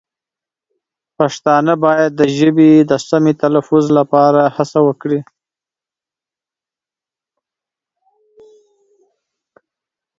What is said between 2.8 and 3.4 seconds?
د سمې